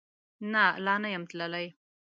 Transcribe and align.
نه، 0.53 0.63
لا 0.85 0.95
نه 1.03 1.09
یم 1.15 1.23
تللی 1.29 1.67